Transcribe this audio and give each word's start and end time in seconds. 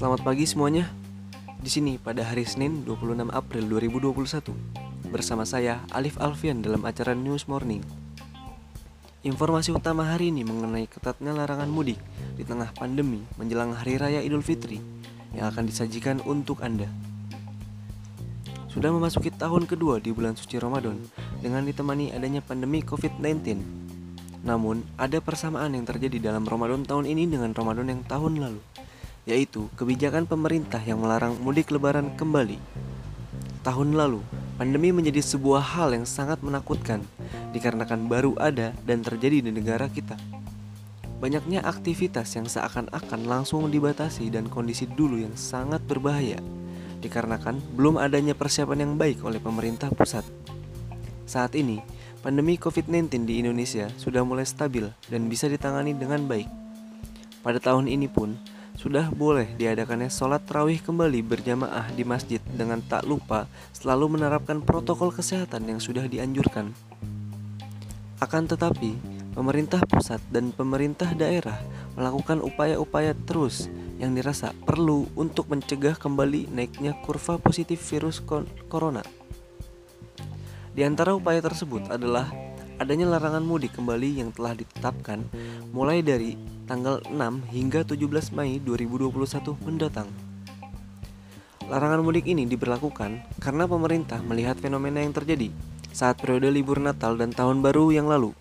Selamat 0.00 0.24
pagi 0.24 0.48
semuanya. 0.48 0.88
Di 1.60 1.68
sini 1.68 2.00
pada 2.00 2.24
hari 2.24 2.48
Senin 2.48 2.88
26 2.88 3.20
April 3.36 3.68
2021 3.68 5.12
bersama 5.12 5.44
saya 5.44 5.84
Alif 5.92 6.16
Alfian 6.16 6.64
dalam 6.64 6.88
acara 6.88 7.12
News 7.12 7.44
Morning. 7.44 7.84
Informasi 9.28 9.76
utama 9.76 10.08
hari 10.08 10.32
ini 10.32 10.40
mengenai 10.40 10.88
ketatnya 10.88 11.36
larangan 11.36 11.68
mudik 11.68 12.00
di 12.32 12.48
tengah 12.48 12.72
pandemi 12.72 13.20
menjelang 13.36 13.76
Hari 13.76 14.00
Raya 14.00 14.24
Idul 14.24 14.40
Fitri 14.40 14.80
yang 15.36 15.52
akan 15.52 15.68
disajikan 15.68 16.24
untuk 16.24 16.64
Anda. 16.64 16.88
Sudah 18.72 18.96
memasuki 18.96 19.28
tahun 19.28 19.68
kedua 19.68 20.00
di 20.00 20.16
bulan 20.16 20.32
suci 20.32 20.56
Ramadan 20.56 20.96
dengan 21.44 21.68
ditemani 21.68 22.16
adanya 22.16 22.40
pandemi 22.40 22.80
COVID-19. 22.80 23.60
Namun, 24.48 24.80
ada 24.96 25.20
persamaan 25.20 25.76
yang 25.76 25.84
terjadi 25.84 26.32
dalam 26.32 26.48
Ramadan 26.48 26.88
tahun 26.88 27.04
ini 27.04 27.28
dengan 27.28 27.52
Ramadan 27.52 27.92
yang 27.92 28.00
tahun 28.08 28.40
lalu 28.40 28.64
yaitu 29.30 29.70
kebijakan 29.78 30.26
pemerintah 30.26 30.82
yang 30.82 30.98
melarang 30.98 31.38
mudik 31.38 31.70
lebaran 31.70 32.10
kembali. 32.18 32.58
Tahun 33.62 33.90
lalu, 33.94 34.18
pandemi 34.58 34.90
menjadi 34.90 35.22
sebuah 35.22 35.62
hal 35.62 35.94
yang 35.94 36.02
sangat 36.02 36.42
menakutkan 36.42 37.06
dikarenakan 37.54 38.10
baru 38.10 38.34
ada 38.42 38.74
dan 38.82 39.06
terjadi 39.06 39.46
di 39.46 39.50
negara 39.54 39.86
kita. 39.86 40.18
Banyaknya 41.20 41.60
aktivitas 41.62 42.32
yang 42.34 42.48
seakan-akan 42.48 43.28
langsung 43.28 43.68
dibatasi 43.68 44.32
dan 44.32 44.48
kondisi 44.48 44.88
dulu 44.88 45.20
yang 45.20 45.36
sangat 45.36 45.84
berbahaya 45.84 46.40
dikarenakan 47.00 47.60
belum 47.76 47.96
adanya 47.96 48.36
persiapan 48.36 48.84
yang 48.88 48.94
baik 49.00 49.24
oleh 49.24 49.40
pemerintah 49.40 49.88
pusat. 49.92 50.24
Saat 51.24 51.56
ini, 51.56 51.80
pandemi 52.20 52.60
COVID-19 52.60 53.24
di 53.24 53.40
Indonesia 53.40 53.88
sudah 53.96 54.24
mulai 54.24 54.44
stabil 54.44 54.88
dan 55.08 55.28
bisa 55.28 55.48
ditangani 55.48 55.96
dengan 55.96 56.24
baik. 56.28 56.48
Pada 57.40 57.56
tahun 57.56 57.88
ini 57.88 58.08
pun, 58.08 58.36
sudah 58.80 59.12
boleh 59.12 59.44
diadakannya 59.60 60.08
sholat 60.08 60.40
terawih 60.48 60.80
kembali 60.80 61.20
berjamaah 61.20 61.92
di 61.92 62.00
masjid 62.00 62.40
dengan 62.48 62.80
tak 62.80 63.04
lupa 63.04 63.44
selalu 63.76 64.16
menerapkan 64.16 64.64
protokol 64.64 65.12
kesehatan 65.12 65.68
yang 65.68 65.76
sudah 65.76 66.08
dianjurkan. 66.08 66.72
Akan 68.24 68.48
tetapi, 68.48 68.96
pemerintah 69.36 69.84
pusat 69.84 70.24
dan 70.32 70.48
pemerintah 70.56 71.12
daerah 71.12 71.60
melakukan 71.92 72.40
upaya-upaya 72.40 73.12
terus 73.28 73.68
yang 74.00 74.16
dirasa 74.16 74.56
perlu 74.64 75.12
untuk 75.12 75.52
mencegah 75.52 76.00
kembali 76.00 76.48
naiknya 76.48 76.96
kurva 77.04 77.36
positif 77.36 77.84
virus 77.84 78.24
corona. 78.72 79.04
Di 80.72 80.88
antara 80.88 81.12
upaya 81.12 81.44
tersebut 81.44 81.92
adalah 81.92 82.32
adanya 82.80 83.04
larangan 83.12 83.44
mudik 83.44 83.76
kembali 83.76 84.24
yang 84.24 84.32
telah 84.32 84.56
ditetapkan 84.56 85.20
mulai 85.76 86.00
dari 86.00 86.40
tanggal 86.64 87.04
6 87.04 87.12
hingga 87.52 87.84
17 87.84 88.32
Mei 88.32 88.56
2021 88.56 89.20
mendatang. 89.68 90.08
Larangan 91.68 92.00
mudik 92.00 92.24
ini 92.24 92.48
diberlakukan 92.48 93.20
karena 93.36 93.68
pemerintah 93.68 94.24
melihat 94.24 94.56
fenomena 94.56 95.04
yang 95.04 95.12
terjadi 95.12 95.52
saat 95.92 96.16
periode 96.16 96.48
libur 96.48 96.80
Natal 96.80 97.20
dan 97.20 97.36
Tahun 97.36 97.60
Baru 97.60 97.92
yang 97.92 98.08
lalu. 98.08 98.32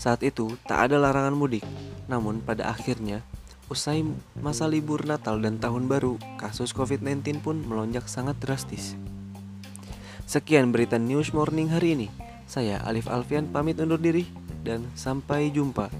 Saat 0.00 0.24
itu 0.24 0.56
tak 0.64 0.88
ada 0.88 0.96
larangan 0.96 1.36
mudik, 1.36 1.62
namun 2.08 2.40
pada 2.40 2.72
akhirnya 2.72 3.20
usai 3.68 4.00
masa 4.40 4.64
libur 4.64 5.04
Natal 5.04 5.44
dan 5.44 5.60
Tahun 5.60 5.84
Baru, 5.84 6.16
kasus 6.40 6.72
COVID-19 6.72 7.44
pun 7.44 7.60
melonjak 7.60 8.08
sangat 8.08 8.40
drastis. 8.40 8.96
Sekian 10.24 10.72
berita 10.72 10.96
News 10.96 11.36
Morning 11.36 11.68
hari 11.68 11.94
ini. 11.94 12.27
Saya 12.48 12.80
Alif 12.88 13.12
Alfian 13.12 13.44
pamit 13.52 13.76
undur 13.76 14.00
diri 14.00 14.24
dan 14.64 14.88
sampai 14.96 15.52
jumpa. 15.52 15.92